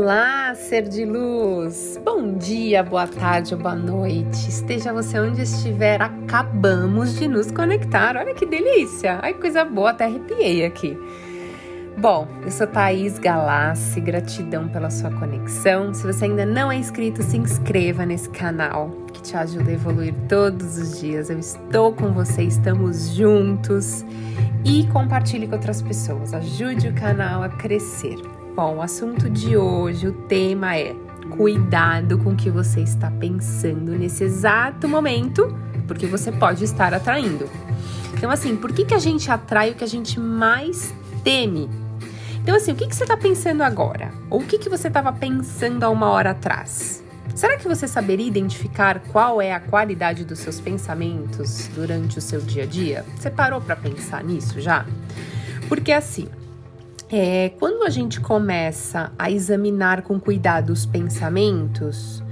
[0.00, 2.00] Olá, ser de luz!
[2.04, 4.48] Bom dia, boa tarde ou boa noite.
[4.48, 8.16] Esteja você onde estiver, acabamos de nos conectar.
[8.16, 9.18] Olha que delícia!
[9.20, 10.96] Ai, coisa boa, até arrepiei aqui.
[11.96, 15.92] Bom, eu sou Thaís Galassi, gratidão pela sua conexão.
[15.92, 20.14] Se você ainda não é inscrito, se inscreva nesse canal que te ajuda a evoluir
[20.28, 21.28] todos os dias.
[21.28, 24.04] Eu estou com você, estamos juntos
[24.64, 26.32] e compartilhe com outras pessoas.
[26.32, 28.37] Ajude o canal a crescer.
[28.58, 30.92] Bom, o assunto de hoje, o tema é
[31.30, 37.48] cuidado com o que você está pensando nesse exato momento, porque você pode estar atraindo.
[38.14, 41.70] Então, assim, por que, que a gente atrai o que a gente mais teme?
[42.42, 44.10] Então, assim, o que, que você está pensando agora?
[44.28, 47.04] Ou o que, que você estava pensando há uma hora atrás?
[47.36, 52.40] Será que você saberia identificar qual é a qualidade dos seus pensamentos durante o seu
[52.40, 53.06] dia a dia?
[53.16, 54.84] Você parou para pensar nisso já?
[55.68, 56.26] Porque assim,
[57.10, 62.22] é, quando a gente começa a examinar com cuidado os pensamentos,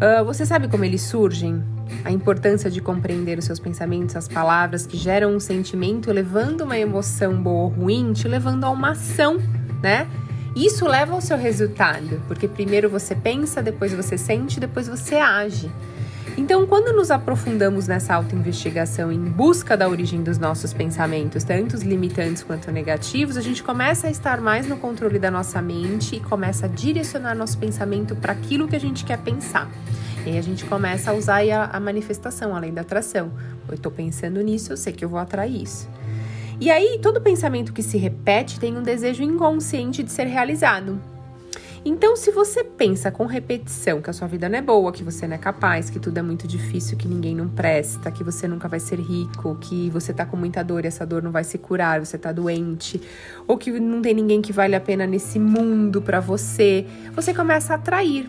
[0.00, 1.62] uh, você sabe como eles surgem?
[2.04, 6.76] A importância de compreender os seus pensamentos, as palavras que geram um sentimento, levando uma
[6.76, 9.36] emoção boa ou ruim, te levando a uma ação,
[9.80, 10.08] né?
[10.56, 15.70] Isso leva ao seu resultado, porque primeiro você pensa, depois você sente, depois você age.
[16.38, 21.82] Então, quando nos aprofundamos nessa autoinvestigação em busca da origem dos nossos pensamentos, tanto os
[21.82, 26.20] limitantes quanto negativos, a gente começa a estar mais no controle da nossa mente e
[26.20, 29.70] começa a direcionar nosso pensamento para aquilo que a gente quer pensar.
[30.26, 33.32] E aí a gente começa a usar a, a manifestação, além da atração.
[33.66, 35.88] Eu estou pensando nisso, eu sei que eu vou atrair isso.
[36.60, 41.00] E aí, todo pensamento que se repete tem um desejo inconsciente de ser realizado.
[41.88, 45.24] Então, se você pensa com repetição que a sua vida não é boa, que você
[45.24, 48.66] não é capaz, que tudo é muito difícil, que ninguém não presta, que você nunca
[48.66, 51.58] vai ser rico, que você tá com muita dor e essa dor não vai se
[51.58, 53.00] curar, você tá doente,
[53.46, 57.74] ou que não tem ninguém que vale a pena nesse mundo para você, você começa
[57.74, 58.28] a atrair.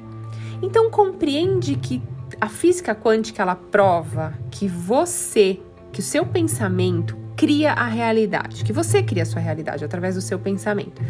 [0.61, 1.99] Então, compreende que
[2.39, 5.59] a física quântica ela prova que você,
[5.91, 10.21] que o seu pensamento cria a realidade, que você cria a sua realidade através do
[10.21, 11.01] seu pensamento.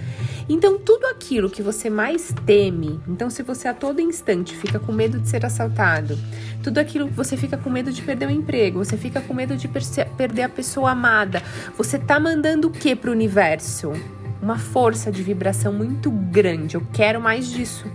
[0.49, 4.91] Então, tudo aquilo que você mais teme, então se você a todo instante fica com
[4.91, 6.19] medo de ser assaltado,
[6.61, 9.55] tudo aquilo que você fica com medo de perder o emprego, você fica com medo
[9.55, 11.41] de perder a pessoa amada,
[11.77, 13.93] você tá mandando o que para o universo?
[14.41, 16.75] Uma força de vibração muito grande.
[16.75, 17.89] Eu quero mais disso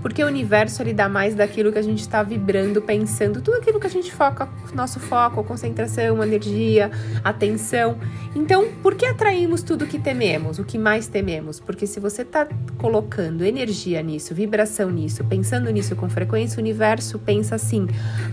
[0.00, 3.80] porque o universo ele dá mais daquilo que a gente está vibrando, pensando, tudo aquilo
[3.80, 6.90] que a gente foca, nosso foco, concentração, energia,
[7.24, 7.98] atenção.
[8.34, 11.60] Então, por que atraímos tudo que tememos, o que mais tememos?
[11.60, 17.18] Porque se você está colocando energia nisso, vibração nisso, pensando nisso com frequência, o universo
[17.18, 17.86] pensa assim: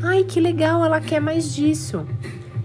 [0.04, 2.06] ai que legal, ela quer mais disso.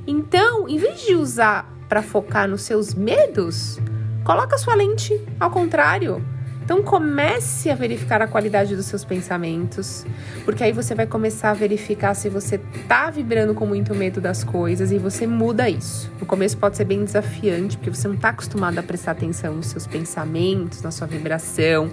[0.07, 3.79] Então, em vez de usar para focar nos seus medos,
[4.25, 6.23] coloca sua lente ao contrário
[6.71, 10.07] então comece a verificar a qualidade dos seus pensamentos,
[10.45, 14.45] porque aí você vai começar a verificar se você tá vibrando com muito medo das
[14.45, 16.09] coisas e você muda isso.
[16.21, 19.67] No começo pode ser bem desafiante, porque você não tá acostumado a prestar atenção nos
[19.67, 21.91] seus pensamentos, na sua vibração.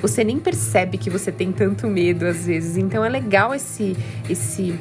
[0.00, 2.76] Você nem percebe que você tem tanto medo às vezes.
[2.76, 3.96] Então é legal esse
[4.28, 4.78] esse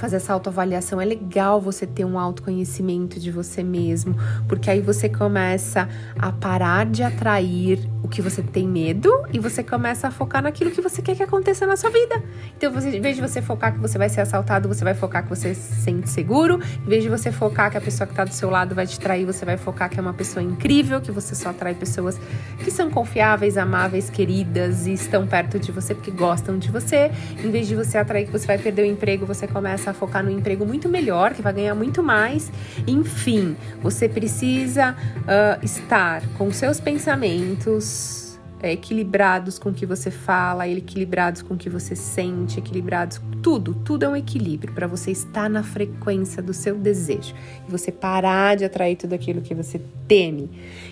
[0.00, 4.16] fazer essa autoavaliação, é legal você ter um autoconhecimento de você mesmo,
[4.48, 5.86] porque aí você começa
[6.18, 10.70] a parar de atrair o que você tem medo e você começa a focar naquilo
[10.70, 12.22] que você quer que aconteça na sua vida.
[12.56, 15.22] Então, você, em vez de você focar que você vai ser assaltado, você vai focar
[15.22, 16.58] que você se sente seguro.
[16.84, 18.98] Em vez de você focar que a pessoa que está do seu lado vai te
[18.98, 22.18] trair, você vai focar que é uma pessoa incrível, que você só atrai pessoas
[22.64, 27.10] que são confiáveis, amáveis, queridas e estão perto de você porque gostam de você.
[27.44, 30.30] Em vez de você atrair que você vai perder o emprego, você começa focar no
[30.30, 32.50] emprego muito melhor, que vai ganhar muito mais.
[32.86, 38.29] Enfim, você precisa uh, estar com seus pensamentos
[38.62, 43.74] é, equilibrados com o que você fala, equilibrados com o que você sente, equilibrados tudo,
[43.74, 47.34] tudo é um equilíbrio para você estar na frequência do seu desejo
[47.66, 50.50] e você parar de atrair tudo aquilo que você teme.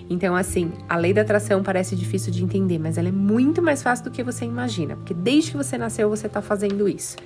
[0.08, 3.82] Então, assim, a lei da atração parece difícil de entender, mas ela é muito mais
[3.82, 7.16] fácil do que você imagina, porque desde que você nasceu você está fazendo isso.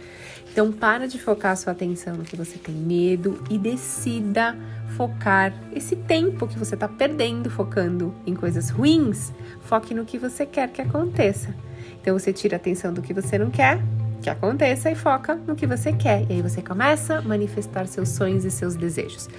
[0.50, 4.54] Então, para de focar a sua atenção no que você tem medo e decida
[4.96, 9.32] focar esse tempo que você está perdendo focando em coisas ruins,
[9.72, 11.54] foque no que você quer que aconteça.
[11.98, 13.80] Então, você tira a atenção do que você não quer
[14.20, 16.26] que aconteça e foca no que você quer.
[16.28, 19.30] E aí você começa a manifestar seus sonhos e seus desejos.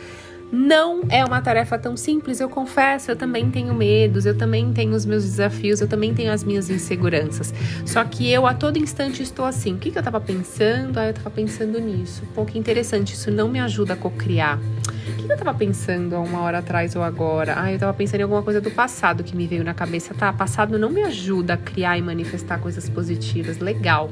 [0.51, 4.93] Não é uma tarefa tão simples, eu confesso, eu também tenho medos, eu também tenho
[4.93, 7.53] os meus desafios, eu também tenho as minhas inseguranças.
[7.85, 10.97] Só que eu a todo instante estou assim, o que, que eu estava pensando?
[10.97, 12.23] Ah, eu estava pensando nisso.
[12.33, 14.59] Pô, que interessante, isso não me ajuda a cocriar.
[15.25, 17.53] Que eu tava pensando há uma hora atrás ou agora?
[17.57, 20.13] Ah, eu tava pensando em alguma coisa do passado que me veio na cabeça.
[20.13, 23.59] Tá, passado não me ajuda a criar e manifestar coisas positivas.
[23.59, 24.11] Legal.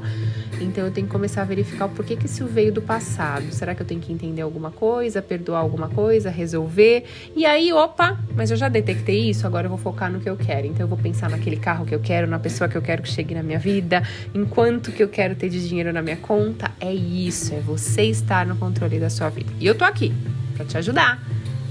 [0.58, 3.52] Então eu tenho que começar a verificar o porquê que isso veio do passado.
[3.52, 7.04] Será que eu tenho que entender alguma coisa, perdoar alguma coisa, resolver?
[7.36, 10.36] E aí, opa, mas eu já detectei isso, agora eu vou focar no que eu
[10.36, 10.66] quero.
[10.66, 13.10] Então eu vou pensar naquele carro que eu quero, na pessoa que eu quero que
[13.10, 14.02] chegue na minha vida,
[14.34, 16.70] em quanto que eu quero ter de dinheiro na minha conta.
[16.80, 19.52] É isso, é você estar no controle da sua vida.
[19.60, 20.10] E eu tô aqui
[20.52, 21.20] para te ajudar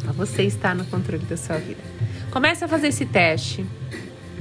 [0.08, 1.82] a você estar no controle da sua vida.
[2.32, 3.66] Comece a fazer esse teste.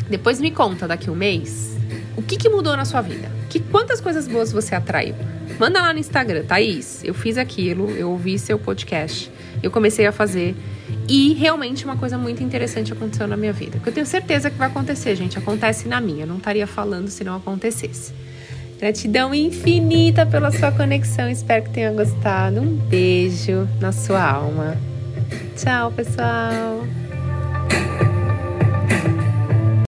[0.09, 1.71] Depois me conta daqui um mês
[2.17, 3.31] o que, que mudou na sua vida.
[3.49, 5.15] Que quantas coisas boas você atraiu.
[5.59, 7.03] Manda lá no Instagram, Thaís.
[7.05, 9.31] Eu fiz aquilo, eu ouvi seu podcast,
[9.63, 10.55] eu comecei a fazer.
[11.09, 13.79] E realmente uma coisa muito interessante aconteceu na minha vida.
[13.79, 15.39] Que eu tenho certeza que vai acontecer, gente.
[15.39, 16.25] Acontece na minha.
[16.25, 18.13] Eu não estaria falando se não acontecesse.
[18.81, 21.29] Gratidão infinita pela sua conexão.
[21.29, 22.63] Espero que tenha gostado.
[22.63, 24.75] Um beijo na sua alma.
[25.55, 26.81] Tchau, pessoal.